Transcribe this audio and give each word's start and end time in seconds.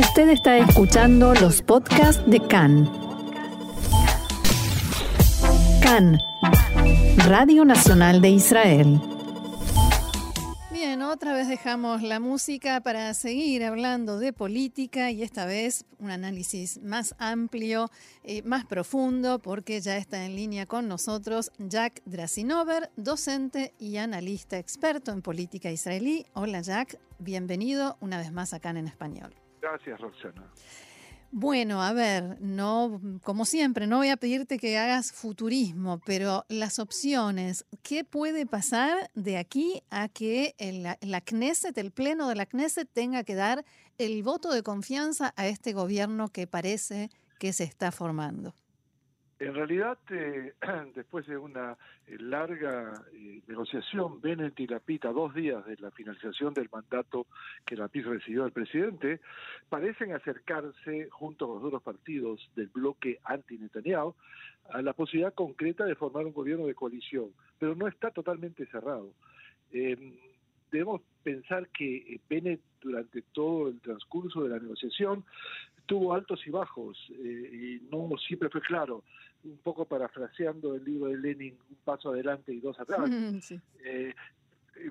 Usted 0.00 0.30
está 0.30 0.56
escuchando 0.56 1.34
los 1.34 1.60
podcasts 1.60 2.22
de 2.26 2.40
CAN. 2.40 2.90
CAN, 5.82 6.18
Radio 7.28 7.66
Nacional 7.66 8.22
de 8.22 8.30
Israel. 8.30 8.98
Bien, 10.72 11.02
otra 11.02 11.34
vez 11.34 11.48
dejamos 11.48 12.00
la 12.00 12.18
música 12.18 12.80
para 12.80 13.12
seguir 13.12 13.62
hablando 13.62 14.18
de 14.18 14.32
política 14.32 15.10
y 15.10 15.22
esta 15.22 15.44
vez 15.44 15.84
un 15.98 16.10
análisis 16.10 16.80
más 16.82 17.14
amplio, 17.18 17.90
eh, 18.24 18.40
más 18.42 18.64
profundo, 18.64 19.38
porque 19.38 19.82
ya 19.82 19.98
está 19.98 20.24
en 20.24 20.34
línea 20.34 20.64
con 20.64 20.88
nosotros 20.88 21.52
Jack 21.58 22.00
Drasinover, 22.06 22.90
docente 22.96 23.74
y 23.78 23.98
analista 23.98 24.56
experto 24.56 25.12
en 25.12 25.20
política 25.20 25.70
israelí. 25.70 26.24
Hola 26.32 26.62
Jack, 26.62 26.98
bienvenido 27.18 27.98
una 28.00 28.16
vez 28.16 28.32
más 28.32 28.54
acá 28.54 28.70
en 28.70 28.86
español. 28.86 29.39
Gracias, 29.70 30.00
Roxana. 30.00 30.50
Bueno, 31.32 31.80
a 31.80 31.92
ver, 31.92 32.40
no, 32.40 33.00
como 33.22 33.44
siempre, 33.44 33.86
no 33.86 33.98
voy 33.98 34.08
a 34.08 34.16
pedirte 34.16 34.58
que 34.58 34.76
hagas 34.76 35.12
futurismo, 35.12 36.00
pero 36.04 36.44
las 36.48 36.80
opciones, 36.80 37.64
¿qué 37.84 38.02
puede 38.02 38.46
pasar 38.46 39.10
de 39.14 39.36
aquí 39.36 39.80
a 39.90 40.08
que 40.08 40.56
la, 40.58 40.98
la 41.00 41.20
Knesset, 41.20 41.78
el 41.78 41.92
pleno 41.92 42.28
de 42.28 42.34
la 42.34 42.46
Knesset, 42.46 42.90
tenga 42.92 43.22
que 43.22 43.36
dar 43.36 43.64
el 43.98 44.24
voto 44.24 44.52
de 44.52 44.64
confianza 44.64 45.32
a 45.36 45.46
este 45.46 45.72
gobierno 45.72 46.30
que 46.30 46.48
parece 46.48 47.10
que 47.38 47.52
se 47.52 47.62
está 47.62 47.92
formando? 47.92 48.52
En 49.40 49.54
realidad, 49.54 49.96
eh, 50.10 50.52
después 50.94 51.26
de 51.26 51.38
una 51.38 51.72
eh, 52.06 52.18
larga 52.18 52.92
eh, 53.14 53.40
negociación, 53.46 54.20
Bennett 54.20 54.60
y 54.60 54.66
Lapid, 54.66 55.06
a 55.06 55.12
dos 55.12 55.34
días 55.34 55.64
de 55.64 55.78
la 55.78 55.90
finalización 55.90 56.52
del 56.52 56.68
mandato 56.70 57.26
que 57.64 57.74
Lapid 57.74 58.06
recibió 58.06 58.42
del 58.42 58.52
presidente, 58.52 59.20
parecen 59.70 60.12
acercarse, 60.12 61.08
junto 61.08 61.46
con 61.46 61.56
los 61.56 61.64
otros 61.64 61.82
partidos 61.82 62.50
del 62.54 62.66
bloque 62.66 63.18
anti-Netanyahu, 63.24 64.14
a 64.74 64.82
la 64.82 64.92
posibilidad 64.92 65.32
concreta 65.32 65.86
de 65.86 65.94
formar 65.94 66.26
un 66.26 66.34
gobierno 66.34 66.66
de 66.66 66.74
coalición, 66.74 67.30
pero 67.58 67.74
no 67.74 67.88
está 67.88 68.10
totalmente 68.10 68.66
cerrado. 68.66 69.14
debemos 70.70 71.00
pensar 71.22 71.66
que 71.70 72.20
Bennett, 72.28 72.60
durante 72.82 73.22
todo 73.32 73.68
el 73.68 73.80
transcurso 73.80 74.42
de 74.42 74.50
la 74.50 74.58
negociación, 74.58 75.24
tuvo 75.86 76.12
altos 76.12 76.46
y 76.46 76.50
bajos, 76.50 76.96
y 77.08 77.80
no 77.90 78.16
siempre 78.18 78.50
fue 78.50 78.60
claro 78.60 79.02
un 79.44 79.58
poco 79.58 79.84
parafraseando 79.84 80.74
el 80.74 80.84
libro 80.84 81.10
de 81.10 81.18
Lenin, 81.18 81.58
un 81.68 81.76
paso 81.84 82.10
adelante 82.10 82.52
y 82.52 82.60
dos 82.60 82.78
atrás, 82.78 83.10
eh, 83.84 84.14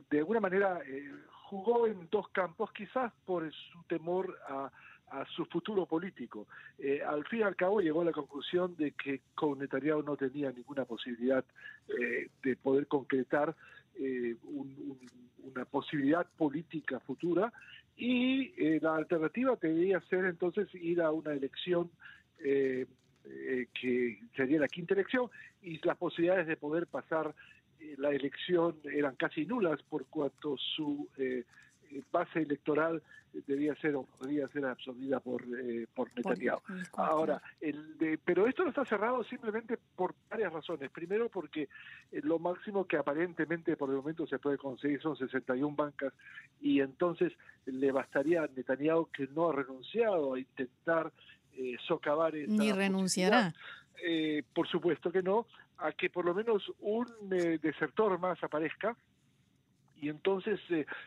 de 0.09 0.17
alguna 0.19 0.39
manera 0.39 0.81
eh, 0.85 1.11
jugó 1.49 1.87
en 1.87 2.07
dos 2.09 2.29
campos, 2.29 2.71
quizás 2.71 3.11
por 3.25 3.51
su 3.51 3.83
temor 3.87 4.37
a, 4.47 4.71
su 5.35 5.43
futuro 5.45 5.87
político. 5.87 6.45
Eh, 6.77 7.01
al 7.01 7.25
fin 7.25 7.39
y 7.39 7.41
al 7.41 7.55
cabo 7.55 7.81
llegó 7.81 8.01
a 8.01 8.05
la 8.05 8.11
conclusión 8.11 8.75
de 8.75 8.91
que 8.91 9.21
con 9.33 9.57
Netanyahu 9.57 10.03
no 10.03 10.15
tenía 10.15 10.51
ninguna 10.51 10.85
posibilidad 10.85 11.43
de 12.43 12.55
poder 12.57 12.85
concretar 12.85 13.55
una 15.39 15.65
posibilidad 15.65 16.27
política 16.37 16.99
futura 16.99 17.51
y 17.97 18.79
la 18.81 18.97
alternativa 18.97 19.57
debería 19.59 19.99
ser 20.01 20.25
entonces 20.25 20.67
ir 20.75 21.01
a 21.01 21.09
una 21.09 21.33
elección 21.33 21.89
eh, 22.41 22.85
eh, 23.31 23.67
que 23.79 24.19
sería 24.35 24.59
la 24.59 24.67
quinta 24.67 24.95
elección, 24.95 25.29
y 25.61 25.79
las 25.85 25.97
posibilidades 25.97 26.47
de 26.47 26.57
poder 26.57 26.87
pasar 26.87 27.35
eh, 27.79 27.95
la 27.97 28.09
elección 28.09 28.77
eran 28.91 29.15
casi 29.15 29.45
nulas 29.45 29.81
por 29.83 30.07
cuanto 30.07 30.57
su 30.57 31.07
eh, 31.17 31.43
base 32.11 32.41
electoral 32.41 33.03
debía 33.45 33.75
ser 33.75 33.95
o 33.95 34.07
ser 34.51 34.65
absorbida 34.65 35.19
por 35.19 35.43
por 35.93 36.09
Netanyahu. 36.15 36.59
Ahora, 36.93 37.39
el 37.61 38.19
pero 38.25 38.47
esto 38.47 38.63
no 38.63 38.69
está 38.69 38.85
cerrado 38.85 39.23
simplemente 39.23 39.77
por 39.95 40.15
varias 40.27 40.51
razones. 40.51 40.89
Primero, 40.89 41.29
porque 41.29 41.69
lo 42.11 42.39
máximo 42.39 42.85
que 42.85 42.97
aparentemente 42.97 43.77
por 43.77 43.91
el 43.91 43.97
momento 43.97 44.25
se 44.25 44.39
puede 44.39 44.57
conseguir 44.57 44.99
son 45.01 45.15
61 45.15 45.75
bancas 45.75 46.11
y 46.59 46.81
entonces 46.81 47.31
le 47.65 47.91
bastaría 47.91 48.43
a 48.43 48.47
Netanyahu 48.47 49.11
que 49.11 49.27
no 49.27 49.49
ha 49.49 49.53
renunciado 49.53 50.33
a 50.33 50.39
intentar 50.39 51.11
eh, 51.59 51.75
socavar 51.85 52.33
Ni 52.33 52.71
renunciará. 52.71 53.53
Eh, 54.01 54.43
por 54.53 54.67
supuesto 54.67 55.11
que 55.11 55.21
no, 55.21 55.45
a 55.77 55.91
que 55.91 56.09
por 56.09 56.25
lo 56.25 56.33
menos 56.33 56.63
un 56.79 57.07
eh, 57.31 57.59
desertor 57.61 58.17
más 58.17 58.41
aparezca 58.43 58.95
y 60.01 60.07
entonces 60.07 60.61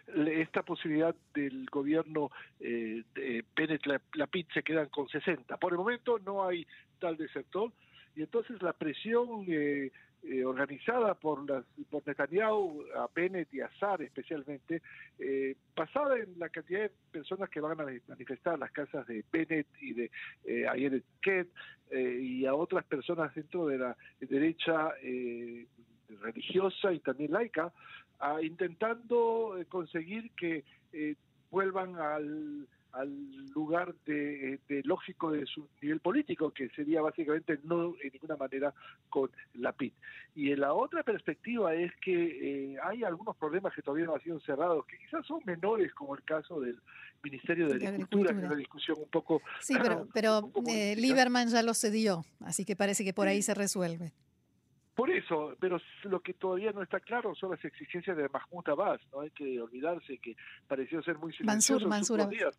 esta 0.07 0.63
posibilidad 0.63 1.15
del 1.33 1.65
gobierno 1.71 2.31
eh, 2.61 3.03
de 3.15 3.43
Bennett 3.57 3.83
se 4.53 4.63
quedan 4.63 4.91
con 4.91 5.09
60. 5.09 5.57
Por 5.57 5.73
el 5.73 5.79
momento 5.79 6.19
no 6.19 6.47
hay 6.47 6.67
tal 6.99 7.17
desertor 7.17 7.73
y 8.15 8.21
entonces 8.21 8.61
la 8.61 8.75
presión 8.75 9.47
eh, 10.25 10.33
eh, 10.33 10.45
organizada 10.45 11.15
por, 11.15 11.49
las, 11.49 11.65
por 11.91 12.07
Netanyahu, 12.07 12.85
a 12.97 13.09
Bennett 13.15 13.53
y 13.53 13.61
a 13.61 13.71
Sar 13.79 14.03
especialmente, 14.03 14.83
eh, 15.19 15.57
basada 15.75 16.17
en 16.19 16.39
la 16.39 16.49
cantidad 16.49 16.83
de 16.83 16.93
personas 17.11 17.51
que 17.51 17.61
van 17.61 17.81
a 17.81 17.87
manifestar 18.07 18.59
las 18.59 18.71
casas 18.71 19.07
de 19.07 19.25
Bennett 19.33 19.67
y 19.81 19.95
de 19.95 20.11
eh, 20.45 21.03
Ket 21.21 21.49
eh, 21.91 22.19
y 22.23 22.47
a 22.47 22.55
otras 22.55 22.85
personas 22.85 23.35
dentro 23.35 23.67
de 23.67 23.79
la 23.79 23.97
derecha 24.21 24.93
eh, 25.03 25.67
religiosa 26.21 26.93
y 26.93 27.01
también 27.01 27.33
laica, 27.33 27.73
a, 28.19 28.41
intentando 28.43 29.57
conseguir 29.69 30.31
que 30.37 30.65
vuelvan 31.51 31.97
al 31.97 32.69
al 32.93 33.11
lugar 33.55 33.95
de, 34.07 34.59
lógico 34.85 35.31
de 35.31 35.47
su 35.47 35.69
nivel 35.81 36.01
político, 36.01 36.51
que 36.51 36.69
sería 36.71 37.01
básicamente 37.01 37.59
no 37.65 37.95
en 38.03 38.13
ninguna 38.13 38.37
manera 38.37 38.75
con 39.09 39.31
la 39.55 39.73
PIT. 39.73 39.95
Y 40.35 40.53
en 40.53 40.61
la 40.61 40.75
otra 40.75 41.03
perspectiva 41.03 41.75
es 41.75 41.93
que 42.03 42.73
eh, 42.73 42.77
hay 42.83 43.05
algunos 43.05 43.37
problemas 43.37 43.75
que 43.75 43.83
todavía 43.83 44.07
no 44.07 44.15
han 44.15 44.23
sido 44.23 44.41
cerrados, 44.41 44.87
que 44.87 44.99
quizás 44.99 45.27
son 45.27 45.41
menores, 45.45 45.93
como 45.95 46.15
el 46.15 46.23
caso 46.23 46.61
del 46.61 46.79
Ministerio 47.23 47.69
de, 47.69 47.87
Agricultura, 47.87 48.33
que 48.33 48.39
es 48.39 48.45
una 48.45 48.57
discusión 48.57 48.99
un 48.99 49.09
poco... 49.09 49.41
Sí, 49.61 49.75
pero, 49.81 50.09
pero 50.13 50.51
eh, 50.69 50.95
Lieberman 50.97 51.49
ya 51.49 51.63
lo 51.63 51.75
cedió, 51.75 52.25
así 52.41 52.65
que 52.65 52.77
parece 52.77 53.05
que 53.05 53.13
por 53.13 53.29
ahí 53.29 53.43
se 53.43 53.55
resuelve. 53.55 54.13
Por 54.95 55.11
eso, 55.11 55.57
pero 55.59 55.81
lo 56.05 56.21
que 56.21 56.35
todavía 56.35 56.73
no 56.73 56.83
está 56.83 57.01
claro 57.01 57.35
son 57.35 57.53
las 57.53 57.65
exigencias 57.65 58.17
de 58.17 58.29
Mahmoud 58.29 58.69
Abbas, 58.69 59.01
no 59.11 59.21
hay 59.21 59.31
que 59.31 59.59
olvidarse 59.61 60.19
que 60.19 60.37
pareció 60.69 61.03
ser 61.03 61.17
muy 61.17 61.33
silencioso 61.33 61.89
Mansur, 61.89 62.19
Mansur 62.19 62.31
días, 62.31 62.59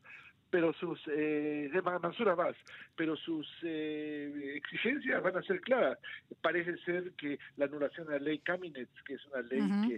pero 0.50 0.74
sus 0.74 1.00
eh, 1.08 1.70
de 1.72 1.82
Mansur 1.82 2.30
Abbas, 2.30 2.56
pero 2.96 3.16
sus 3.16 3.48
eh, 3.64 4.54
exigencias 4.56 5.22
van 5.22 5.38
a 5.38 5.44
ser 5.44 5.62
claras. 5.62 5.98
Parece 6.42 6.78
ser 6.86 7.12
que 7.14 7.38
la 7.58 7.66
anulación 7.66 8.08
de 8.08 8.14
la 8.14 8.26
ley 8.26 8.40
Caminets, 8.40 9.02
que 9.04 9.14
es 9.16 9.26
una 9.28 9.42
ley 9.42 9.62
uh 9.62 9.66
-huh. 9.66 9.88
que 9.88 9.96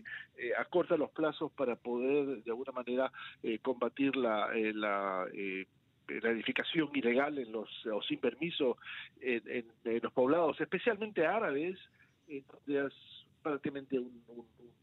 eh, 0.48 0.52
acorta 0.58 0.98
los 0.98 1.12
plazos 1.12 1.52
para 1.54 1.76
poder 1.76 2.44
de 2.44 2.52
alguna 2.52 2.72
manera 2.74 3.12
eh, 3.44 3.60
combatir 3.60 4.16
la, 4.16 4.50
eh, 4.56 4.74
la 4.74 5.26
la 6.08 6.30
edificación 6.30 6.90
ilegal 6.94 7.38
en 7.40 7.52
los 7.52 7.68
o 7.88 8.00
sin 8.04 8.20
permiso 8.20 8.78
en, 9.20 9.42
en, 9.48 9.66
en 9.86 10.04
los 10.04 10.14
poblados, 10.14 10.62
especialmente 10.62 11.26
árabes, 11.26 11.80
es 12.28 12.94
prácticamente 13.42 14.00
un, 14.00 14.24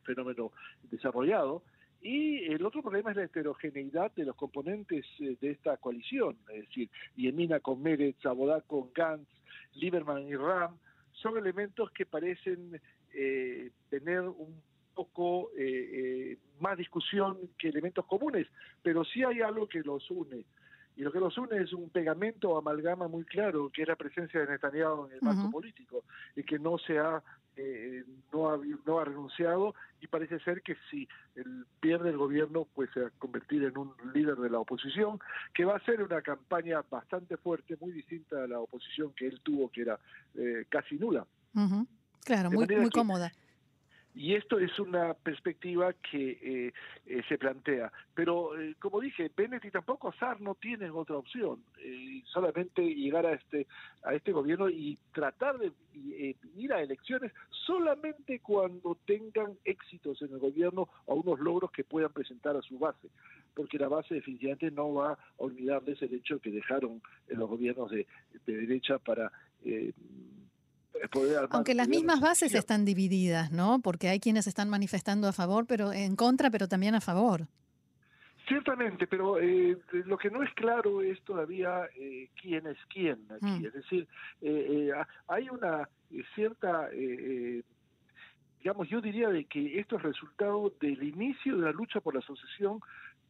fenómeno 0.05 0.53
desarrollado. 0.91 1.63
Y 2.01 2.45
el 2.53 2.65
otro 2.67 2.83
problema 2.83 3.11
es 3.11 3.17
la 3.17 3.25
heterogeneidad 3.25 4.11
de 4.13 4.25
los 4.25 4.35
componentes 4.35 5.07
eh, 5.21 5.37
de 5.41 5.51
esta 5.51 5.77
coalición, 5.77 6.37
es 6.53 6.67
decir, 6.67 6.91
Yemina 7.15 7.61
con 7.61 7.81
Meretz, 7.81 8.27
Abodá 8.27 8.61
con 8.63 8.91
Gantz, 8.93 9.29
Lieberman 9.75 10.27
y 10.27 10.35
Ram, 10.35 10.77
son 11.13 11.39
elementos 11.39 11.91
que 11.93 12.05
parecen 12.05 12.81
eh, 13.13 13.71
tener 13.89 14.21
un 14.21 14.61
poco 14.95 15.51
eh, 15.57 15.91
eh, 15.93 16.39
más 16.61 16.77
discusión 16.77 17.39
que 17.59 17.69
elementos 17.69 18.05
comunes, 18.07 18.47
pero 18.83 19.05
sí 19.05 19.23
hay 19.23 19.41
algo 19.41 19.67
que 19.69 19.81
los 19.81 20.11
une. 20.11 20.45
Y 20.97 21.03
lo 21.03 21.11
que 21.11 21.21
los 21.21 21.37
une 21.39 21.57
es 21.63 21.73
un 21.73 21.89
pegamento 21.91 22.51
o 22.51 22.59
amalgama 22.59 23.09
muy 23.09 23.25
claro, 23.25 23.71
que 23.73 23.83
es 23.83 23.89
la 23.89 23.97
presencia 23.97 24.41
de 24.41 24.47
Netanyahu 24.47 25.07
en 25.07 25.13
el 25.13 25.23
marco 25.23 25.43
uh 25.43 25.47
-huh. 25.47 25.53
político, 25.53 26.05
y 26.37 26.43
que 26.43 26.59
no 26.59 26.77
se 26.79 26.99
ha, 26.99 27.23
eh, 27.57 28.05
no 28.33 28.51
ha, 28.51 28.59
no 28.87 28.99
ha 28.99 29.05
renunciado, 29.05 29.75
y 30.01 30.07
parece 30.07 30.39
ser 30.41 30.61
que 30.63 30.77
si 30.91 31.09
él 31.35 31.65
pierde 31.81 32.11
el 32.11 32.19
gobierno, 32.19 32.67
pues 32.75 32.91
se 32.93 33.01
va 33.01 33.07
a 33.07 33.19
convertir 33.19 33.65
en 33.65 33.79
un 33.79 33.95
líder 34.13 34.37
de 34.37 34.51
la 34.51 34.59
oposición, 34.59 35.19
que 35.55 35.65
va 35.65 35.77
a 35.77 35.85
ser 35.85 36.03
una 36.03 36.21
campaña 36.21 36.83
bastante 36.91 37.37
fuerte, 37.37 37.77
muy 37.81 37.93
distinta 37.93 38.45
a 38.45 38.47
la 38.47 38.59
oposición 38.61 39.13
que 39.15 39.27
él 39.27 39.41
tuvo, 39.43 39.71
que 39.71 39.83
era 39.83 39.99
eh, 40.35 40.67
casi 40.69 40.97
nula. 40.99 41.27
Uh 41.55 41.61
-huh. 41.61 41.87
Claro, 42.25 42.51
de 42.51 42.57
muy, 42.57 42.67
muy 42.67 42.91
que, 42.91 42.99
cómoda. 42.99 43.33
Y 44.15 44.35
esto 44.35 44.59
es 44.59 44.79
una 44.79 45.15
perspectiva 45.15 45.95
que 45.95 46.33
eh, 46.43 46.73
eh, 47.07 47.23
se 47.29 47.39
plantea. 47.39 47.91
Pero, 48.15 48.61
eh, 48.61 48.75
como 48.79 49.01
dije, 49.01 49.31
Bennett 49.35 49.65
y 49.65 49.71
tampoco 49.71 50.13
fracasar, 50.13 50.41
no 50.43 50.55
tienen 50.55 50.91
otra 50.91 51.17
opción. 51.17 51.63
solamente 52.27 52.83
llegar 52.83 53.27
a 53.27 53.33
este 53.33 53.67
a 54.03 54.15
este 54.15 54.33
gobierno 54.33 54.69
y 54.69 54.99
tratar 55.13 55.59
de 55.59 55.73
ir 56.57 56.73
a 56.73 56.83
elecciones 56.83 57.33
solamente 57.51 58.41
cuando 58.41 58.97
tengan 59.07 59.57
éxitos 59.65 60.21
en 60.23 60.33
el 60.33 60.39
gobierno 60.39 60.89
o 61.07 61.15
unos 61.15 61.41
logros 61.41 61.71
que 61.71 61.85
puedan 61.85 62.13
presentar 62.13 62.57
a 62.57 62.63
su 62.63 62.79
base, 62.79 63.09
porque 63.55 63.79
la 63.79 63.89
base 63.89 64.15
definitivamente 64.15 64.71
no 64.71 64.95
va 64.95 65.13
a 65.13 65.19
olvidarles 65.39 66.01
el 66.03 66.15
hecho 66.15 66.41
que 66.41 66.51
dejaron 66.51 67.03
los 67.29 67.49
gobiernos 67.49 67.91
de, 67.91 68.07
derecha 68.47 68.99
para 68.99 69.31
eh, 71.03 71.37
Aunque 71.51 71.75
las 71.75 71.89
mismas 71.89 72.21
bases 72.21 72.55
están 72.55 72.85
divididas, 72.85 73.51
¿no? 73.53 73.81
Porque 73.81 74.09
hay 74.09 74.21
quienes 74.21 74.47
están 74.47 74.69
manifestando 74.69 75.29
a 75.29 75.33
favor, 75.33 75.67
pero 75.67 75.93
en 75.93 76.17
contra, 76.17 76.51
pero 76.51 76.69
también 76.69 76.95
a 76.95 77.01
favor. 77.01 77.49
Ciertamente, 78.49 79.07
pero 79.07 79.39
eh, 79.41 79.79
lo 80.05 80.19
que 80.19 80.31
no 80.31 80.43
es 80.43 80.53
claro 80.55 81.01
es 81.01 81.21
todavía 81.23 81.89
eh, 81.97 82.29
quién 82.41 82.67
es 82.67 82.77
quién 82.89 83.25
aquí. 83.31 83.47
Mm. 83.47 83.67
Es 83.67 83.73
decir, 83.73 84.09
eh, 84.41 84.91
hay 85.29 85.49
una 85.49 85.89
cierta, 86.35 86.89
digamos, 88.59 88.89
yo 88.89 89.01
diría 89.01 89.29
de 89.29 89.45
que 89.45 89.79
esto 89.79 89.97
es 89.97 90.03
resultado 90.03 90.73
del 90.81 91.03
inicio 91.03 91.57
de 91.57 91.63
la 91.63 91.73
lucha 91.73 92.01
por 92.01 92.15
la 92.15 92.21
asociación 92.21 92.81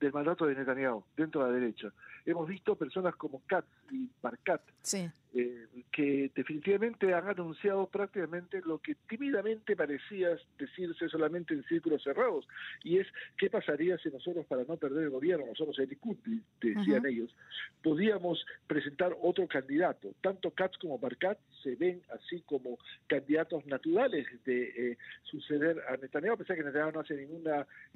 del 0.01 0.13
mandato 0.13 0.47
de 0.47 0.55
Netanyahu 0.55 1.05
dentro 1.17 1.45
de 1.45 1.49
la 1.49 1.55
derecha. 1.55 1.93
Hemos 2.25 2.49
visto 2.49 2.75
personas 2.75 3.15
como 3.17 3.43
Katz 3.47 3.69
y 3.91 4.09
Barkat 4.23 4.63
sí. 4.81 5.11
Eh, 5.35 5.67
que 5.91 6.31
definitivamente 6.35 7.15
han 7.15 7.27
anunciado 7.27 7.87
prácticamente 7.87 8.61
lo 8.67 8.79
que 8.79 8.95
tímidamente 9.09 9.75
parecía 9.75 10.37
decirse 10.59 11.09
solamente 11.09 11.55
en 11.55 11.65
círculos 11.65 12.03
cerrados, 12.03 12.47
y 12.85 12.99
es 12.99 13.07
qué 13.39 13.49
pasaría 13.49 13.97
si 13.97 14.11
nosotros, 14.11 14.45
para 14.45 14.65
no 14.65 14.77
perder 14.77 15.05
el 15.05 15.11
gobierno, 15.11 15.47
nosotros 15.47 15.79
el 15.79 15.89
Likud, 15.89 16.17
decían 16.61 17.07
ellos, 17.07 17.35
podíamos 17.83 18.45
presentar 18.67 19.17
otro 19.23 19.47
candidato. 19.49 20.15
Tanto 20.21 20.51
Katz 20.51 20.77
como 20.77 20.99
Barkat 20.99 21.39
se 21.63 21.77
ven 21.77 22.03
así 22.11 22.43
como 22.43 22.79
candidatos 23.07 23.65
naturales 23.67 24.27
de 24.45 24.63
eh, 24.93 24.99
suceder 25.23 25.81
a 25.89 25.97
Netanyahu, 25.97 26.35
a 26.35 26.37
pesar 26.37 26.57
que 26.57 26.65
Netanyahu 26.65 26.93
no 26.93 27.01
hace 27.01 27.17
ningún 27.17 27.45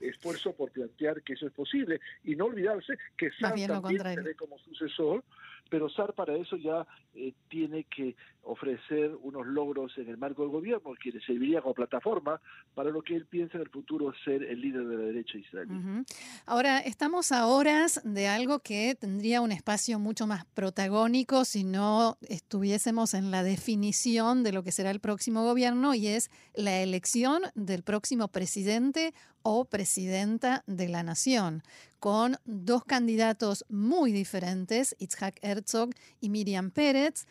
esfuerzo 0.01 0.55
por 0.55 0.71
plantear 0.71 1.23
que 1.23 1.35
eso 1.35 1.47
es 1.47 1.53
posible, 1.53 2.01
y 2.25 2.35
no 2.35 2.47
olvidarse 2.47 2.97
que 3.17 3.31
Sar 3.33 3.55
también 3.67 4.03
se 4.03 4.23
ve 4.23 4.35
como 4.35 4.59
sucesor, 4.59 5.23
pero 5.69 5.89
SAR 5.89 6.13
para 6.13 6.37
eso 6.37 6.57
ya 6.57 6.87
eh, 7.15 7.26
tiene 7.49 7.85
que 7.85 8.17
ofrecer 8.43 9.11
unos 9.23 9.47
logros 9.47 9.93
en 9.99 10.09
el 10.09 10.17
marco 10.17 10.43
del 10.43 10.53
gobierno 10.53 10.95
que 11.03 11.11
le 11.11 11.21
serviría 11.21 11.61
como 11.61 11.75
plataforma 11.75 12.41
para 12.75 12.91
lo 12.91 13.03
que 13.03 13.17
él 13.17 13.27
piensa 13.27 13.57
en 13.57 13.63
el 13.63 13.71
futuro 13.71 14.13
ser 14.25 14.43
el 14.45 14.61
líder 14.61 14.87
de 14.87 14.97
la 14.97 15.05
derecha 15.05 15.39
israelí. 15.39 16.05
Ahora, 16.47 16.79
estamos 16.79 17.33
a 17.33 17.47
horas 17.47 18.01
de 18.05 18.29
algo 18.29 18.61
que 18.61 18.95
tendría 18.95 19.41
un 19.41 19.53
espacio 19.53 19.99
mucho 19.99 20.27
más 20.27 20.45
protagónico 20.47 21.45
si 21.45 21.65
no 21.65 22.19
estuviésemos 22.29 23.15
en 23.15 23.31
la 23.31 23.43
definición 23.43 24.45
de 24.45 24.53
lo 24.53 24.63
que 24.63 24.73
será 24.73 24.91
el 24.91 25.01
próximo 25.01 25.43
gobierno 25.43 25.95
y 25.95 26.07
es 26.07 26.31
la 26.55 26.81
elección 26.83 27.43
del 27.55 27.83
próximo 27.83 28.29
presidente 28.29 29.13
o 29.49 29.65
presidenta 29.65 30.65
de 30.67 30.89
la 30.89 31.05
nación, 31.05 31.63
con 32.01 32.35
dos 32.47 32.85
candidatos 32.85 33.65
muy 33.69 34.11
diferentes, 34.11 34.97
Itzhak 34.99 35.39
Herzog 35.41 35.91
y 36.21 36.31
Miriam 36.31 36.73
Pérez. 36.73 37.29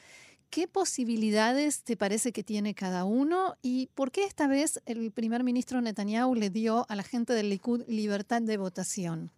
¿Qué 0.49 0.69
posibilidades 0.69 1.83
te 1.83 1.97
parece 1.97 2.31
que 2.31 2.41
tiene 2.41 2.73
cada 2.73 3.03
uno 3.03 3.55
y 3.61 3.89
por 3.95 4.13
qué 4.13 4.23
esta 4.23 4.47
vez 4.47 4.81
el 4.85 5.11
primer 5.11 5.43
ministro 5.43 5.81
Netanyahu 5.81 6.35
le 6.35 6.49
dio 6.49 6.85
a 6.87 6.95
la 6.95 7.03
gente 7.03 7.33
del 7.33 7.49
Likud 7.49 7.83
libertad 7.89 8.41
de 8.41 8.55
votación? 8.55 9.31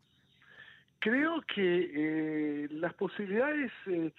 Creo 1.00 1.42
que 1.56 1.64
eh, 1.96 2.68
las 2.70 2.94
posibilidades 2.94 3.72
eh, 3.88 4.14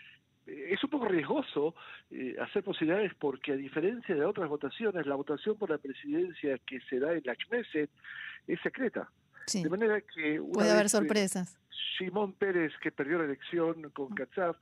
es 0.48 0.82
un 0.82 0.90
poco 0.90 1.06
riesgoso 1.06 1.74
eh, 2.10 2.36
hacer 2.40 2.62
posibilidades 2.62 3.12
porque 3.14 3.52
a 3.52 3.56
diferencia 3.56 4.14
de 4.14 4.24
otras 4.24 4.48
votaciones, 4.48 5.06
la 5.06 5.14
votación 5.14 5.56
por 5.56 5.70
la 5.70 5.78
presidencia 5.78 6.58
que 6.66 6.80
se 6.88 6.98
da 6.98 7.12
en 7.12 7.22
la 7.24 7.36
Knesset 7.36 7.90
es 8.46 8.60
secreta. 8.60 9.10
De 9.52 9.68
manera 9.68 10.00
que... 10.02 10.40
Puede 10.52 10.70
haber 10.70 10.90
sorpresas. 10.90 11.58
Simón 11.96 12.32
Pérez, 12.32 12.72
que 12.82 12.92
perdió 12.92 13.18
la 13.18 13.24
elección 13.24 13.90
con 13.90 14.14
Katzaf, 14.14 14.56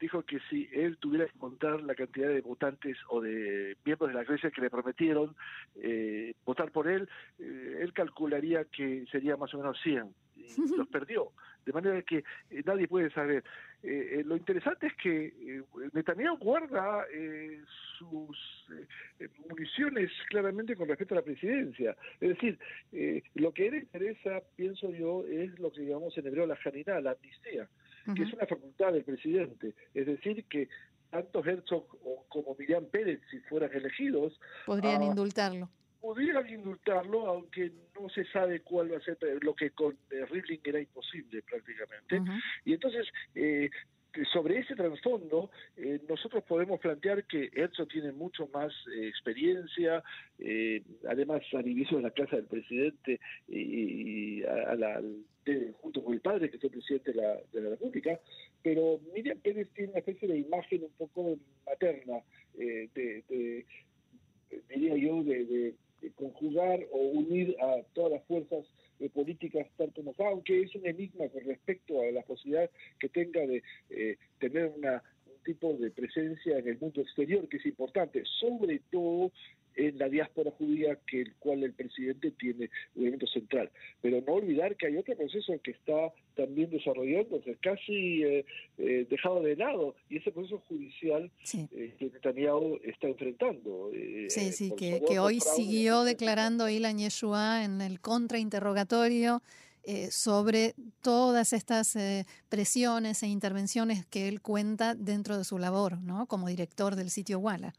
dijo 0.00 0.22
que 0.22 0.38
si 0.48 0.68
él 0.72 0.96
tuviera 0.98 1.26
que 1.26 1.38
contar 1.38 1.80
la 1.82 1.94
cantidad 1.94 2.28
de 2.28 2.40
votantes 2.40 2.96
o 3.08 3.20
de 3.20 3.76
miembros 3.84 4.10
de 4.10 4.14
la 4.14 4.22
iglesia 4.22 4.50
que 4.50 4.60
le 4.60 4.70
prometieron 4.70 5.34
eh, 5.76 6.34
votar 6.44 6.70
por 6.70 6.88
él, 6.88 7.08
eh, 7.38 7.78
él 7.80 7.92
calcularía 7.92 8.64
que 8.64 9.04
sería 9.10 9.36
más 9.36 9.52
o 9.54 9.58
menos 9.58 9.78
100. 9.82 10.14
Y 10.36 10.46
los 10.76 10.88
perdió. 10.88 11.32
De 11.68 11.74
manera 11.74 12.00
que 12.00 12.24
eh, 12.50 12.62
nadie 12.64 12.88
puede 12.88 13.10
saber. 13.10 13.44
lo 14.24 14.36
interesante 14.36 14.86
es 14.86 14.94
que 14.94 15.62
Netanyahu 15.92 16.38
guarda 16.38 17.04
sus 17.98 18.38
municiones 19.48 20.10
claramente 20.30 20.74
con 20.74 20.88
respecto 20.88 21.14
a 21.14 21.18
la 21.18 21.22
presidencia. 21.22 21.94
Es 22.20 22.30
decir, 22.30 22.58
lo 23.34 23.52
que 23.52 23.68
él 23.68 23.74
interesa, 23.74 24.40
pienso 24.56 24.90
yo, 24.90 25.24
es 25.26 25.58
lo 25.58 25.70
que 25.70 25.84
llamamos 25.84 26.16
en 26.16 26.26
hebreo 26.26 26.46
la 26.46 26.58
la 27.00 27.10
amnistía, 27.10 27.68
que 28.16 28.22
es 28.22 28.32
una 28.32 28.46
facultad 28.46 28.94
del 28.94 29.04
presidente. 29.04 29.74
Es 29.92 30.06
decir, 30.06 30.44
que 30.46 30.68
tanto 31.10 31.44
Herzog 31.44 31.86
como 32.28 32.56
Miriam 32.58 32.86
Pérez, 32.86 33.20
si 33.30 33.40
fueran 33.40 33.72
elegidos, 33.72 34.38
podrían 34.66 35.02
ah, 35.02 35.06
indultarlo. 35.06 35.68
Podrían 36.00 36.48
indultarlo, 36.48 37.26
aunque 37.26 37.72
no 37.98 38.08
se 38.08 38.24
sabe 38.26 38.60
cuál 38.60 38.92
va 38.92 38.98
a 38.98 39.00
ser 39.00 39.18
lo 39.42 39.54
que 39.54 39.70
con 39.70 39.96
eh, 40.10 40.24
Rivlin 40.26 40.60
era 40.64 40.80
imposible 40.80 41.42
prácticamente. 41.42 42.22
Y 42.64 42.74
entonces, 42.74 43.06
eh, 43.34 43.68
sobre 44.32 44.58
ese 44.58 44.74
trasfondo, 44.74 45.50
eh, 45.76 46.00
nosotros 46.08 46.44
podemos 46.44 46.80
plantear 46.80 47.24
que 47.24 47.50
Herzog 47.52 47.88
tiene 47.88 48.12
mucho 48.12 48.48
más 48.52 48.72
experiencia, 48.88 50.02
además 51.08 51.42
al 51.52 51.68
inicio 51.68 51.98
de 51.98 52.04
la 52.04 52.10
casa 52.10 52.36
del 52.36 52.46
presidente 52.46 53.20
y, 53.48 54.42
a, 54.44 54.74
la, 54.76 55.02
junto 55.80 56.02
con 56.02 56.14
el 56.14 56.20
padre, 56.20 56.50
que 56.50 56.56
el 56.56 56.70
presidente 56.70 57.12
de 57.12 57.20
la, 57.20 57.36
de 57.52 57.60
la 57.60 57.70
República, 57.70 58.18
pero 58.62 59.00
Miriam 59.14 59.38
Pérez 59.38 59.68
tiene 59.74 59.90
una 59.90 60.00
especie 60.00 60.28
de 60.28 60.38
imagen 60.38 60.84
un 60.84 60.92
poco 60.92 61.38
materna, 61.66 62.20
eh, 62.58 62.88
de, 62.94 63.64
diría 64.68 64.96
yo, 64.96 65.22
de, 65.22 65.74
conjugar 66.16 66.80
o 66.92 66.98
unir 66.98 67.56
a 67.60 67.82
todas 67.94 68.12
las 68.12 68.24
fuerzas 68.24 68.64
eh, 69.00 69.08
políticas 69.10 69.66
tal 69.76 69.92
como 69.92 70.14
aunque 70.18 70.62
es 70.62 70.74
un 70.74 70.86
enigma 70.86 71.28
con 71.28 71.44
respecto 71.44 72.00
a 72.00 72.10
la 72.10 72.22
posibilidad 72.22 72.70
que 72.98 73.08
tenga 73.08 73.40
de 73.46 73.62
eh, 73.90 74.16
tener 74.38 74.72
una, 74.76 75.02
un 75.17 75.17
tipo 75.48 75.72
de 75.72 75.90
presencia 75.90 76.58
en 76.58 76.68
el 76.68 76.78
mundo 76.78 77.00
exterior 77.00 77.48
que 77.48 77.56
es 77.56 77.64
importante, 77.64 78.22
sobre 78.38 78.82
todo 78.90 79.32
en 79.76 79.96
la 79.96 80.10
diáspora 80.10 80.50
judía 80.58 80.98
que 81.06 81.22
el 81.22 81.34
cual 81.36 81.62
el 81.62 81.72
presidente 81.72 82.32
tiene 82.32 82.68
un 82.94 83.02
elemento 83.04 83.26
central. 83.28 83.70
Pero 84.02 84.20
no 84.20 84.34
olvidar 84.34 84.76
que 84.76 84.88
hay 84.88 84.98
otro 84.98 85.16
proceso 85.16 85.54
que 85.62 85.70
está 85.70 86.12
también 86.34 86.68
desarrollándose, 86.68 87.56
casi 87.62 88.22
eh, 88.24 88.44
eh, 88.76 89.06
dejado 89.08 89.40
de 89.42 89.56
lado, 89.56 89.94
y 90.10 90.18
ese 90.18 90.32
proceso 90.32 90.58
judicial 90.68 91.30
eh, 91.54 91.94
que 91.98 92.10
Netanyahu 92.12 92.78
está 92.84 93.08
enfrentando. 93.08 93.90
sí, 94.28 94.52
sí, 94.52 94.72
que, 94.76 95.18
hoy 95.18 95.40
siguió 95.40 96.02
declarando 96.02 96.68
Ilan 96.68 96.98
Yeshua 96.98 97.64
en 97.64 97.80
el 97.80 98.00
contrainterrogatorio. 98.00 99.40
Sobre 100.10 100.74
todas 101.02 101.52
estas 101.52 101.96
presiones 102.48 103.22
e 103.22 103.26
intervenciones 103.26 104.04
que 104.06 104.28
él 104.28 104.40
cuenta 104.40 104.94
dentro 104.94 105.38
de 105.38 105.44
su 105.44 105.58
labor, 105.58 105.98
¿no? 105.98 106.26
Como 106.26 106.48
director 106.48 106.96
del 106.96 107.10
sitio 107.10 107.38
Walla. 107.38 107.72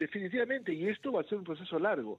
Definitivamente, 0.00 0.72
y 0.72 0.88
esto 0.88 1.12
va 1.12 1.20
a 1.20 1.24
ser 1.24 1.36
un 1.36 1.44
proceso 1.44 1.78
largo. 1.78 2.18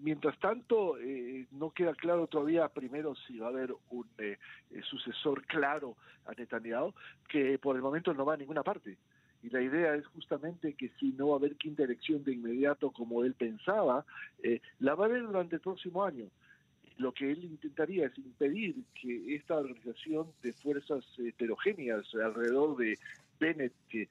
mientras 0.00 0.38
tanto, 0.38 0.98
eh, 0.98 1.46
no 1.50 1.72
queda 1.72 1.94
claro 1.94 2.26
todavía 2.26 2.70
primero 2.70 3.14
si 3.26 3.38
va 3.38 3.48
a 3.48 3.50
haber 3.50 3.74
un 3.90 4.06
eh, 4.16 4.38
eh, 4.70 4.80
sucesor 4.88 5.44
claro 5.44 5.98
a 6.24 6.32
Netanyahu, 6.32 6.94
que 7.28 7.58
por 7.58 7.76
el 7.76 7.82
momento 7.82 8.14
no 8.14 8.24
va 8.24 8.32
a 8.32 8.38
ninguna 8.38 8.62
parte. 8.62 8.96
Y 9.42 9.50
la 9.50 9.60
idea 9.60 9.94
es 9.94 10.06
justamente 10.06 10.72
que 10.72 10.88
si 10.98 11.12
no 11.12 11.28
va 11.28 11.34
a 11.34 11.38
haber 11.38 11.56
quinta 11.56 11.82
elección 11.82 12.24
de 12.24 12.32
inmediato 12.32 12.90
como 12.92 13.24
él 13.24 13.34
pensaba, 13.34 14.06
la 14.78 14.94
va 14.94 15.04
a 15.04 15.08
haber 15.08 15.22
durante 15.22 15.56
el 15.56 15.60
próximo 15.60 16.02
año 16.02 16.30
lo 17.00 17.12
que 17.12 17.32
él 17.32 17.44
intentaría 17.44 18.06
es 18.06 18.18
impedir 18.18 18.76
que 19.00 19.34
esta 19.34 19.56
organización 19.56 20.26
de 20.42 20.52
fuerzas 20.52 21.04
heterogéneas 21.18 22.04
alrededor 22.14 22.76
de 22.76 22.98
Bennett, 23.38 23.72
que 23.88 24.08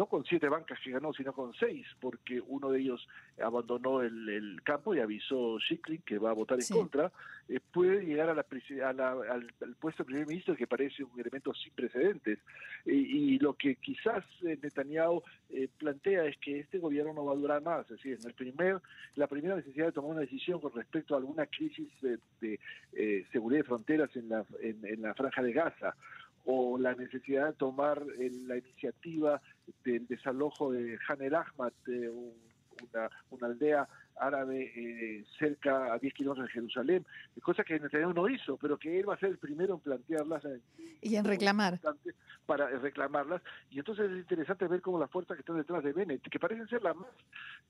no 0.00 0.06
con 0.06 0.24
siete 0.24 0.48
bancas 0.48 0.78
que 0.82 0.92
ganó, 0.92 1.12
sino 1.12 1.34
con 1.34 1.52
seis, 1.52 1.86
porque 2.00 2.40
uno 2.40 2.70
de 2.70 2.80
ellos 2.80 3.06
abandonó 3.38 4.00
el, 4.00 4.58
campo 4.64 4.94
y 4.94 4.98
avisó 4.98 5.58
Schicklin 5.60 6.00
que 6.06 6.16
va 6.16 6.30
a 6.30 6.32
votar 6.32 6.58
en 6.58 6.66
contra, 6.74 7.12
eh, 7.50 7.60
puede 7.70 8.06
llegar 8.06 8.30
a 8.30 8.34
la, 8.34 9.10
al, 9.10 9.74
puesto 9.78 10.02
de 10.02 10.06
primer 10.06 10.26
ministro 10.26 10.56
que 10.56 10.66
parece 10.66 11.04
un 11.04 11.20
elemento 11.20 11.52
sin 11.52 11.74
precedentes. 11.74 12.38
y 12.86 13.38
lo 13.40 13.52
que 13.52 13.76
quizás 13.76 14.24
eh, 14.42 14.58
Netanyahu 14.62 15.22
eh, 15.50 15.68
plantea 15.76 16.24
es 16.24 16.38
que 16.38 16.60
este 16.60 16.78
gobierno 16.78 17.12
no 17.12 17.26
va 17.26 17.32
a 17.32 17.36
durar 17.36 17.62
más, 17.62 17.82
es 17.82 17.98
decir, 17.98 18.16
en 18.18 18.26
el 18.26 18.32
primer, 18.32 18.80
la 19.16 19.26
primera 19.26 19.56
necesidad 19.56 19.86
de 19.86 19.92
tomar 19.92 20.12
una 20.12 20.20
decisión 20.22 20.62
con 20.62 20.72
respecto 20.72 21.14
a 21.14 21.18
alguna 21.18 21.44
crisis 21.44 21.90
de, 22.00 22.58
seguridad 23.32 23.60
de 23.60 23.68
fronteras 23.68 24.16
en 24.16 24.30
la, 24.30 24.46
en 24.62 25.02
la 25.02 25.12
franja 25.12 25.42
de 25.42 25.52
Gaza 25.52 25.94
o 26.44 26.78
la 26.78 26.94
necesidad 26.94 27.48
de 27.48 27.52
tomar 27.54 28.02
la 28.06 28.56
iniciativa 28.56 29.40
del 29.84 30.06
desalojo 30.06 30.72
de 30.72 30.98
Han 31.08 31.22
el 31.22 31.34
Ahmad, 31.34 31.72
una, 31.86 33.10
una 33.30 33.46
aldea 33.46 33.88
árabe 34.20 34.72
eh, 34.76 35.24
cerca 35.38 35.92
a 35.92 35.98
10 35.98 36.14
kilómetros 36.14 36.46
de 36.46 36.52
Jerusalén, 36.52 37.06
cosa 37.42 37.64
que 37.64 37.80
Netanyahu 37.80 38.12
no 38.12 38.28
hizo, 38.28 38.56
pero 38.56 38.78
que 38.78 39.00
él 39.00 39.08
va 39.08 39.14
a 39.14 39.18
ser 39.18 39.30
el 39.30 39.38
primero 39.38 39.74
en 39.74 39.80
plantearlas. 39.80 40.42
y 41.00 41.16
en 41.16 41.24
reclamar. 41.24 41.80
Para 42.46 42.68
reclamarlas. 42.68 43.42
Y 43.70 43.78
entonces 43.78 44.10
es 44.10 44.18
interesante 44.18 44.66
ver 44.68 44.80
cómo 44.80 44.98
las 44.98 45.10
fuerzas 45.10 45.36
que 45.36 45.40
están 45.40 45.56
detrás 45.56 45.82
de 45.82 45.92
Bennett, 45.92 46.28
que 46.28 46.38
parecen 46.38 46.68
ser 46.68 46.82
las 46.82 46.94
más 46.94 47.08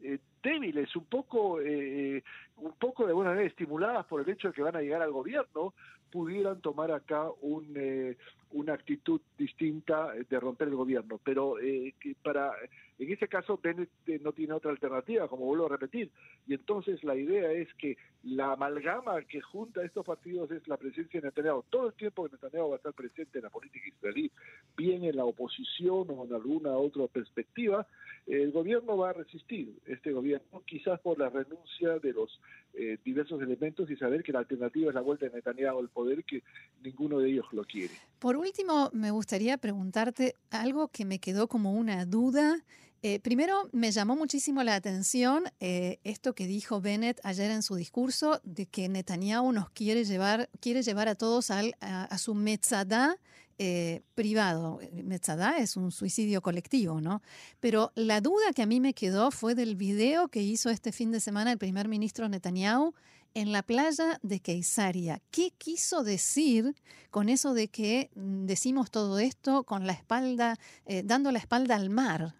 eh, 0.00 0.18
débiles, 0.42 0.94
un 0.96 1.04
poco, 1.04 1.60
eh, 1.60 2.22
un 2.56 2.72
poco 2.72 3.06
de 3.06 3.12
buena 3.12 3.30
manera 3.30 3.48
estimuladas 3.48 4.04
por 4.06 4.20
el 4.20 4.28
hecho 4.28 4.48
de 4.48 4.54
que 4.54 4.62
van 4.62 4.76
a 4.76 4.82
llegar 4.82 5.02
al 5.02 5.12
gobierno, 5.12 5.74
pudieran 6.10 6.60
tomar 6.60 6.90
acá 6.90 7.28
un, 7.40 8.16
una 8.50 8.72
actitud 8.74 9.20
distinta 9.38 10.12
de 10.28 10.40
romper 10.40 10.66
el 10.66 10.74
gobierno. 10.74 11.20
Pero 11.22 11.54
que 12.00 12.16
para 12.20 12.52
en 13.00 13.10
ese 13.10 13.28
caso 13.28 13.58
Bennett 13.62 13.88
no 14.20 14.32
tiene 14.32 14.52
otra 14.52 14.70
alternativa, 14.70 15.26
como 15.26 15.46
vuelvo 15.46 15.64
a 15.64 15.70
repetir, 15.70 16.10
y 16.46 16.54
entonces 16.54 17.02
la 17.04 17.14
idea 17.14 17.50
es 17.52 17.68
que 17.74 17.96
la 18.22 18.52
amalgama 18.52 19.22
que 19.22 19.40
junta 19.40 19.82
estos 19.82 20.04
partidos 20.04 20.50
es 20.50 20.66
la 20.68 20.76
presencia 20.76 21.20
de 21.20 21.28
Netanyahu. 21.28 21.64
Todo 21.70 21.88
el 21.88 21.94
tiempo 21.94 22.28
que 22.28 22.32
Netanyahu 22.32 22.70
va 22.70 22.74
a 22.74 22.76
estar 22.76 22.92
presente 22.92 23.38
en 23.38 23.44
la 23.44 23.50
política 23.50 23.88
israelí, 23.88 24.30
bien 24.76 25.04
en 25.04 25.16
la 25.16 25.24
oposición 25.24 26.06
o 26.10 26.24
en 26.26 26.34
alguna 26.34 26.76
otra 26.76 27.06
perspectiva, 27.06 27.86
el 28.26 28.52
gobierno 28.52 28.96
va 28.96 29.10
a 29.10 29.12
resistir. 29.14 29.74
Este 29.86 30.12
gobierno, 30.12 30.62
quizás 30.66 31.00
por 31.00 31.18
la 31.18 31.30
renuncia 31.30 31.98
de 31.98 32.12
los 32.12 32.40
eh, 32.74 32.98
diversos 33.04 33.40
elementos 33.40 33.90
y 33.90 33.96
saber 33.96 34.22
que 34.22 34.32
la 34.32 34.40
alternativa 34.40 34.90
es 34.90 34.94
la 34.94 35.00
vuelta 35.00 35.26
de 35.26 35.32
Netanyahu 35.32 35.78
al 35.78 35.88
poder, 35.88 36.24
que 36.24 36.42
ninguno 36.82 37.20
de 37.20 37.30
ellos 37.30 37.46
lo 37.52 37.64
quiere. 37.64 37.94
Por 38.18 38.36
último, 38.36 38.90
me 38.92 39.10
gustaría 39.10 39.56
preguntarte 39.56 40.34
algo 40.50 40.88
que 40.88 41.04
me 41.04 41.18
quedó 41.18 41.48
como 41.48 41.72
una 41.72 42.04
duda 42.04 42.58
eh, 43.02 43.18
primero, 43.18 43.70
me 43.72 43.92
llamó 43.92 44.14
muchísimo 44.14 44.62
la 44.62 44.74
atención 44.74 45.44
eh, 45.58 46.00
esto 46.04 46.34
que 46.34 46.46
dijo 46.46 46.82
Bennett 46.82 47.18
ayer 47.24 47.50
en 47.50 47.62
su 47.62 47.74
discurso 47.74 48.42
de 48.44 48.66
que 48.66 48.90
Netanyahu 48.90 49.52
nos 49.52 49.70
quiere 49.70 50.04
llevar, 50.04 50.50
quiere 50.60 50.82
llevar 50.82 51.08
a 51.08 51.14
todos 51.14 51.50
a, 51.50 52.18
su 52.18 52.34
metzadá 52.34 53.16
eh, 53.56 54.02
privado. 54.14 54.80
Metzadá 55.02 55.56
es 55.56 55.78
un 55.78 55.92
suicidio 55.92 56.42
colectivo, 56.42 57.00
¿no? 57.00 57.22
Pero 57.58 57.90
la 57.94 58.20
duda 58.20 58.52
que 58.54 58.60
a 58.62 58.66
mí 58.66 58.80
me 58.80 58.92
quedó 58.92 59.30
fue 59.30 59.54
del 59.54 59.76
video 59.76 60.28
que 60.28 60.42
hizo 60.42 60.68
este 60.68 60.92
fin 60.92 61.10
de 61.10 61.20
semana 61.20 61.52
el 61.52 61.58
primer 61.58 61.88
ministro 61.88 62.28
Netanyahu 62.28 62.92
en 63.32 63.52
la 63.52 63.62
playa 63.62 64.18
de 64.22 64.40
Keisaria. 64.40 65.22
¿Qué 65.30 65.52
quiso 65.56 66.04
decir 66.04 66.74
con 67.10 67.30
eso 67.30 67.54
de 67.54 67.68
que 67.68 68.10
mm, 68.14 68.44
decimos 68.44 68.90
todo 68.90 69.18
esto 69.18 69.64
con 69.64 69.86
la 69.86 69.94
espalda, 69.94 70.58
dando 71.04 71.32
la 71.32 71.38
espalda 71.38 71.76
al 71.76 71.88
mar? 71.88 72.34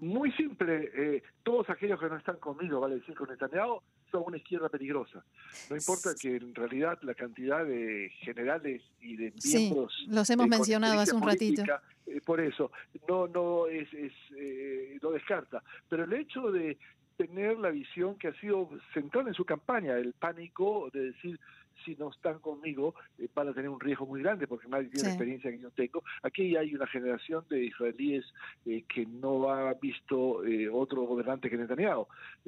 Muy 0.00 0.32
simple, 0.32 0.90
eh, 0.94 1.22
todos 1.42 1.68
aquellos 1.70 1.98
que 1.98 2.08
no 2.08 2.16
están 2.16 2.36
conmigo, 2.36 2.80
vale 2.80 2.96
decir 2.96 3.14
con 3.14 3.28
Netanyahu, 3.28 3.80
son 4.10 4.22
una 4.26 4.36
izquierda 4.36 4.68
peligrosa. 4.68 5.24
No 5.70 5.76
importa 5.76 6.10
que 6.18 6.36
en 6.36 6.54
realidad 6.54 6.98
la 7.02 7.14
cantidad 7.14 7.64
de 7.64 8.10
generales 8.20 8.82
y 9.00 9.16
de 9.16 9.32
miembros... 9.44 9.92
Sí, 9.98 10.06
los 10.10 10.30
hemos 10.30 10.48
mencionado 10.48 11.00
hace 11.00 11.14
un 11.14 11.22
ratito. 11.22 11.62
Eh, 12.06 12.20
por 12.24 12.40
eso, 12.40 12.70
no, 13.08 13.26
no, 13.26 13.66
es, 13.66 13.92
es 13.92 14.12
eh, 14.36 14.98
no 15.02 15.10
descarta. 15.10 15.62
Pero 15.88 16.04
el 16.04 16.12
hecho 16.14 16.50
de 16.50 16.78
tener 17.18 17.58
la 17.58 17.70
visión 17.70 18.16
que 18.16 18.28
ha 18.28 18.34
sido 18.34 18.70
central 18.94 19.26
en 19.26 19.34
su 19.34 19.44
campaña, 19.44 19.96
el 19.96 20.12
pánico 20.12 20.88
de 20.92 21.12
decir 21.12 21.38
si 21.84 21.94
no 21.96 22.10
están 22.10 22.38
conmigo 22.38 22.94
eh, 23.18 23.28
van 23.34 23.48
a 23.48 23.52
tener 23.52 23.68
un 23.68 23.78
riesgo 23.78 24.06
muy 24.06 24.22
grande 24.22 24.46
porque 24.46 24.68
nadie 24.68 24.88
tiene 24.88 25.08
la 25.08 25.14
experiencia 25.14 25.50
que 25.50 25.58
yo 25.58 25.70
tengo. 25.72 26.02
Aquí 26.22 26.56
hay 26.56 26.74
una 26.74 26.86
generación 26.86 27.44
de 27.50 27.64
israelíes 27.64 28.24
eh, 28.66 28.84
que 28.88 29.04
no 29.04 29.50
ha 29.50 29.74
visto 29.74 30.44
eh, 30.44 30.68
otro 30.68 31.02
gobernante 31.02 31.50
que 31.50 31.56
Netanyahu, 31.56 32.06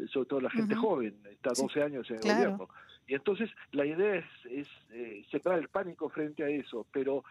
sobre 0.09 0.29
todo 0.29 0.41
la 0.41 0.51
gente 0.51 0.75
joven, 0.75 1.17
está 1.31 1.51
12 1.51 1.83
años 1.83 2.09
en 2.11 2.17
el 2.17 2.23
gobierno. 2.23 2.69
Y 3.09 3.15
entonces 3.15 3.51
la 3.73 3.85
idea 3.85 4.17
es, 4.17 4.25
es 4.49 4.69
separar 5.31 5.59
el 5.59 5.69
pánico 5.69 6.09
frente 6.09 6.45
a 6.45 6.49
eso, 6.49 6.87
pero 6.93 7.25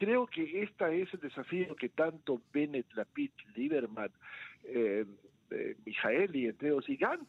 creo 0.00 0.26
que 0.26 0.62
este 0.62 1.02
es 1.02 1.12
el 1.12 1.20
desafío 1.20 1.76
que 1.76 1.90
tanto 1.90 2.40
Bennett, 2.52 2.86
Lapid, 2.94 3.30
Lieberman, 3.54 4.10
eh, 4.64 5.04
Mijaeli, 5.84 6.46
entre 6.46 6.68
ellos, 6.68 6.88
y 6.88 6.96
Gantz 6.96 7.28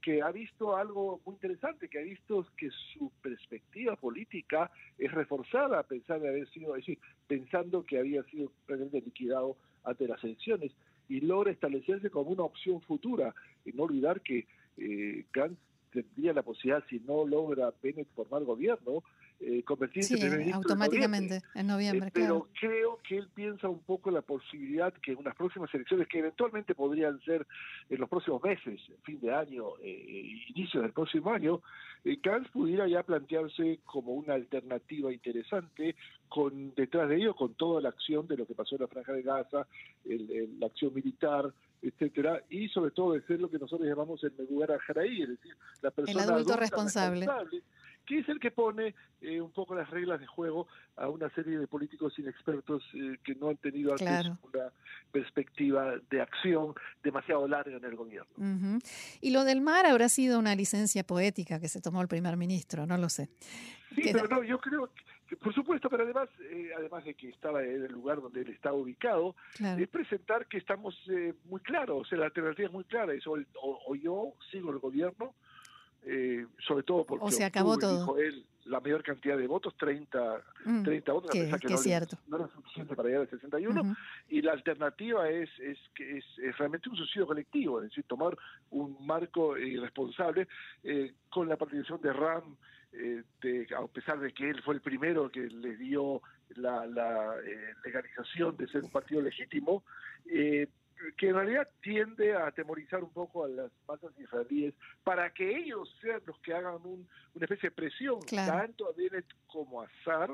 que 0.00 0.22
ha 0.22 0.30
visto 0.32 0.76
algo 0.76 1.20
muy 1.24 1.34
interesante, 1.34 1.88
que 1.88 1.98
ha 1.98 2.02
visto 2.02 2.46
que 2.56 2.70
su 2.94 3.10
perspectiva 3.22 3.96
política 3.96 4.70
es 4.98 5.12
reforzada 5.12 5.84
de 5.88 6.28
haber 6.28 6.48
sido, 6.50 6.74
es 6.76 6.86
decir, 6.86 6.98
pensando 7.26 7.84
que 7.84 7.98
había 7.98 8.22
sido 8.24 8.50
liquidado 8.92 9.56
ante 9.84 10.08
las 10.08 10.22
elecciones 10.24 10.72
y 11.08 11.20
logra 11.20 11.52
establecerse 11.52 12.10
como 12.10 12.30
una 12.30 12.44
opción 12.44 12.80
futura. 12.82 13.34
Y 13.64 13.72
no 13.72 13.84
olvidar 13.84 14.20
que 14.20 14.46
eh, 14.78 15.24
Gantz 15.32 15.58
tendría 15.90 16.32
la 16.32 16.42
posibilidad, 16.42 16.84
si 16.88 17.00
no 17.00 17.26
logra 17.26 17.72
Bennett 17.82 18.08
formar 18.14 18.44
gobierno, 18.44 19.02
eh, 19.40 19.62
convertirse 19.62 20.14
en 20.14 20.20
primer 20.20 20.54
automáticamente 20.54 21.42
en 21.54 21.66
noviembre. 21.66 22.08
Eh, 22.08 22.12
pero 22.12 22.48
creo 22.58 22.98
que 23.06 23.16
él 23.16 23.28
piensa 23.34 23.68
un 23.68 23.80
poco 23.80 24.10
la 24.10 24.20
posibilidad 24.20 24.92
que 24.92 25.12
en 25.12 25.18
unas 25.18 25.34
próximas 25.34 25.72
elecciones, 25.74 26.08
que 26.08 26.18
eventualmente 26.18 26.74
podrían 26.74 27.20
ser 27.22 27.46
en 27.88 28.00
los 28.00 28.08
próximos 28.08 28.42
meses, 28.42 28.80
fin 29.02 29.18
de 29.20 29.32
año, 29.32 29.78
eh, 29.82 30.42
inicio 30.54 30.82
del 30.82 30.92
próximo 30.92 31.32
año, 31.32 31.62
eh, 32.04 32.18
pudiera 32.52 32.86
ya 32.86 33.02
plantearse 33.02 33.80
como 33.84 34.12
una 34.12 34.34
alternativa 34.34 35.12
interesante, 35.12 35.96
con 36.28 36.74
detrás 36.74 37.08
de 37.08 37.16
ello, 37.16 37.34
con 37.34 37.54
toda 37.54 37.80
la 37.80 37.88
acción 37.88 38.26
de 38.28 38.36
lo 38.36 38.46
que 38.46 38.54
pasó 38.54 38.76
en 38.76 38.82
la 38.82 38.88
Franja 38.88 39.12
de 39.12 39.22
Gaza, 39.22 39.66
la 40.04 40.66
acción 40.66 40.94
militar, 40.94 41.52
etcétera, 41.82 42.42
y 42.50 42.68
sobre 42.68 42.90
todo 42.92 43.14
de 43.14 43.22
ser 43.22 43.40
lo 43.40 43.50
que 43.50 43.58
nosotros 43.58 43.88
llamamos 43.88 44.22
el 44.22 44.32
lugar 44.48 44.76
Jaraí, 44.78 45.22
es 45.22 45.28
decir, 45.30 45.56
la 45.82 45.90
persona 45.90 46.22
el 46.22 46.30
adulto 46.30 46.56
responsable 46.56 47.26
que 48.06 48.18
es 48.18 48.28
el 48.28 48.40
que 48.40 48.50
pone 48.50 48.94
eh, 49.20 49.40
un 49.40 49.52
poco 49.52 49.74
las 49.74 49.88
reglas 49.90 50.20
de 50.20 50.26
juego 50.26 50.66
a 50.96 51.08
una 51.08 51.28
serie 51.30 51.58
de 51.58 51.66
políticos 51.66 52.18
inexpertos 52.18 52.82
eh, 52.94 53.18
que 53.22 53.34
no 53.34 53.50
han 53.50 53.56
tenido 53.58 53.92
antes 53.92 54.32
una 54.42 54.72
perspectiva 55.12 55.94
de 56.10 56.20
acción 56.20 56.74
demasiado 57.02 57.46
larga 57.46 57.76
en 57.76 57.84
el 57.84 57.96
gobierno. 57.96 58.78
Y 59.20 59.30
lo 59.30 59.44
del 59.44 59.60
mar 59.60 59.86
habrá 59.86 60.08
sido 60.08 60.38
una 60.38 60.54
licencia 60.54 61.04
poética 61.04 61.60
que 61.60 61.68
se 61.68 61.80
tomó 61.80 62.02
el 62.02 62.08
primer 62.08 62.36
ministro, 62.36 62.86
no 62.86 62.96
lo 62.96 63.08
sé. 63.08 63.28
Sí, 63.94 64.02
pero 64.12 64.28
no, 64.28 64.42
yo 64.44 64.58
creo 64.58 64.90
que, 65.28 65.36
por 65.36 65.52
supuesto, 65.52 65.90
pero 65.90 66.04
además, 66.04 66.28
eh, 66.50 66.70
además 66.76 67.04
de 67.04 67.14
que 67.14 67.28
estaba 67.28 67.62
en 67.62 67.84
el 67.84 67.92
lugar 67.92 68.20
donde 68.20 68.42
él 68.42 68.48
está 68.48 68.72
ubicado, 68.72 69.36
es 69.78 69.88
presentar 69.88 70.46
que 70.46 70.58
estamos 70.58 70.96
muy 71.44 71.60
claros, 71.60 72.00
o 72.00 72.04
sea, 72.04 72.18
la 72.18 72.26
alternativa 72.26 72.66
es 72.66 72.72
muy 72.72 72.84
clara, 72.84 73.12
es 73.12 73.24
o 73.26 73.94
yo 73.94 74.34
sigo 74.50 74.70
el 74.70 74.78
gobierno 74.78 75.34
eh, 76.04 76.46
sobre 76.66 76.82
todo 76.82 77.04
porque 77.04 77.24
o 77.26 77.30
se 77.30 77.44
acabó 77.44 77.76
todo. 77.78 78.18
él 78.18 78.44
la 78.70 78.80
mayor 78.80 79.02
cantidad 79.02 79.36
de 79.36 79.46
votos, 79.46 79.74
30, 79.76 80.42
30 80.84 81.12
mm, 81.12 81.14
votos, 81.14 81.30
que, 81.30 81.50
que, 81.58 81.68
no, 81.68 81.76
cierto. 81.76 82.16
no, 82.28 82.36
era 82.36 82.48
suficiente 82.48 82.94
para 82.94 83.08
llegar 83.08 83.22
al 83.22 83.30
61, 83.30 83.96
y 84.28 84.42
la 84.42 84.52
alternativa 84.52 85.28
es, 85.28 85.50
es 85.58 85.78
que 85.94 86.18
es, 86.18 86.24
realmente 86.56 86.88
un 86.88 86.96
suicidio 86.96 87.26
colectivo, 87.26 87.82
es 87.82 87.88
decir, 87.88 88.04
tomar 88.04 88.36
un 88.70 88.96
marco 89.04 89.58
irresponsable 89.58 90.46
eh, 90.84 91.14
con 91.28 91.48
la 91.48 91.56
participación 91.56 92.00
de 92.00 92.12
RAM, 92.12 92.56
eh, 92.92 93.22
de, 93.40 93.66
a 93.76 93.86
pesar 93.88 94.20
de 94.20 94.32
que 94.32 94.50
él 94.50 94.62
fue 94.62 94.74
el 94.74 94.80
primero 94.80 95.30
que 95.30 95.40
le 95.40 95.76
dio 95.76 96.22
la, 96.56 96.86
la 96.86 97.34
legalización 97.84 98.56
de 98.56 98.68
ser 98.68 98.84
un 98.84 98.90
partido 98.90 99.20
legítimo, 99.20 99.84
eh, 100.26 100.68
que 101.16 101.28
en 101.28 101.34
realidad 101.34 101.68
tiende 101.82 102.34
a 102.34 102.46
atemorizar 102.46 103.02
un 103.02 103.12
poco 103.12 103.44
a 103.44 103.48
las 103.48 103.70
masas 103.86 104.12
israelíes 104.18 104.74
para 105.04 105.30
que 105.32 105.56
ellos 105.56 105.88
sean 106.00 106.20
los 106.26 106.38
que 106.40 106.54
hagan 106.54 106.76
un, 106.84 107.08
una 107.34 107.44
especie 107.44 107.70
de 107.70 107.74
presión 107.74 108.20
tanto 108.28 108.88
a 108.88 108.92
Bennett 108.92 109.26
como 109.46 109.82
a 109.82 109.88
Sar 110.04 110.30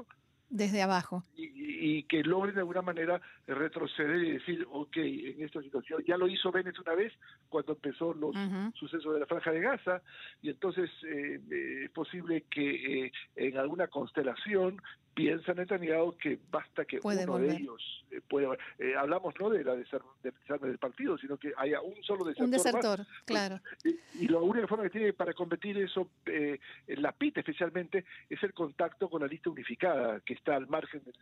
desde 0.49 0.83
abajo. 0.83 1.23
Y, 1.37 2.05
que 2.05 2.23
logren 2.23 2.55
de 2.55 2.61
alguna 2.61 2.83
manera 2.83 3.21
retroceder 3.47 4.23
y 4.23 4.33
decir, 4.33 4.67
ok, 4.71 4.97
en 4.97 5.43
esta 5.43 5.61
situación, 5.61 6.05
ya 6.07 6.17
lo 6.17 6.29
hizo 6.29 6.53
Bennett 6.53 6.79
una 6.79 6.95
vez 6.95 7.13
cuando 7.49 7.73
empezó 7.73 8.15
los 8.15 8.35
sucesos 8.75 9.15
de 9.15 9.21
la 9.21 9.27
franja 9.27 9.51
de 9.51 9.61
Gaza, 9.61 10.03
y 10.43 10.51
entonces 10.51 10.91
eh, 11.05 11.41
eh, 11.51 11.85
es 11.85 11.91
posible 11.91 12.45
que 12.51 13.07
eh, 13.07 13.13
en 13.35 13.59
alguna 13.59 13.89
constelación 13.89 14.81
piensa 15.17 15.55
Netanyahu 15.55 16.15
que 16.19 16.39
basta 16.51 16.85
que 16.85 17.01
uno 17.03 17.39
de 17.39 17.57
ellos 17.57 18.05
eh, 18.11 18.21
pueda 18.29 18.51
eh, 18.79 18.95
hablamos 18.95 19.35
no 19.41 19.49
de 19.49 19.65
la 19.65 19.75
desarme 19.75 20.69
del 20.69 20.77
partido 20.79 21.17
sino 21.17 21.39
que 21.39 21.55
haya 21.57 21.81
un 21.81 21.95
solo 22.03 22.23
desertor 22.23 22.45
un 22.45 22.51
desertor 22.51 23.07
claro. 23.25 23.59
Y, 23.83 24.29
la 24.29 24.39
única 24.39 24.67
forma 24.67 24.85
que 24.85 24.91
tiene 24.91 25.13
para 25.15 25.33
competir 25.33 25.79
eso 25.79 26.11
eh, 26.27 26.59
la 26.89 27.13
PIT 27.13 27.39
especialmente 27.39 28.05
es 28.29 28.43
el 28.43 28.53
contacto 28.53 29.09
con 29.09 29.23
la 29.23 29.27
lista 29.27 29.49
unificada 29.49 30.21
que 30.21 30.35
está 30.35 30.55
al 30.55 30.67
margen 30.67 31.03
del 31.03 31.15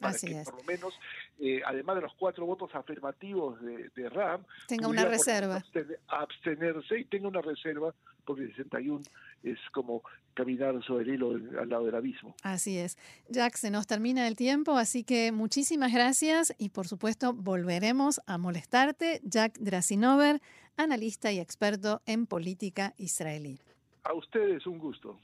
para 0.00 0.18
que 0.18 0.42
por 0.44 0.56
lo 0.56 0.64
menos, 0.64 0.94
eh, 1.38 1.60
además 1.64 1.96
de 1.96 2.02
los 2.02 2.14
cuatro 2.14 2.46
votos 2.46 2.70
afirmativos 2.74 3.60
de, 3.60 3.90
de 3.94 4.08
Ram, 4.08 4.44
tenga 4.66 4.88
una 4.88 5.04
reserva. 5.04 5.62
Abstenerse 6.08 7.00
y 7.00 7.04
tenga 7.04 7.28
una 7.28 7.42
reserva, 7.42 7.94
porque 8.24 8.46
61 8.48 9.02
es 9.42 9.58
como 9.72 10.02
caminar 10.34 10.82
sobre 10.84 11.04
el 11.04 11.14
hilo 11.14 11.30
al 11.60 11.68
lado 11.68 11.86
del 11.86 11.94
abismo. 11.94 12.34
Así 12.42 12.78
es. 12.78 12.96
Jack, 13.28 13.56
se 13.56 13.70
nos 13.70 13.86
termina 13.86 14.26
el 14.26 14.36
tiempo, 14.36 14.76
así 14.76 15.04
que 15.04 15.32
muchísimas 15.32 15.92
gracias 15.92 16.54
y 16.58 16.70
por 16.70 16.86
supuesto 16.88 17.32
volveremos 17.32 18.20
a 18.26 18.38
molestarte. 18.38 19.20
Jack 19.22 19.58
Drasinover, 19.58 20.40
analista 20.76 21.32
y 21.32 21.40
experto 21.40 22.00
en 22.06 22.26
política 22.26 22.94
israelí. 22.96 23.58
A 24.04 24.14
ustedes 24.14 24.66
un 24.66 24.78
gusto. 24.78 25.20